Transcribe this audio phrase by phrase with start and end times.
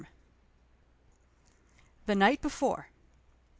[2.07, 2.87] THE NIGHT BEFORE.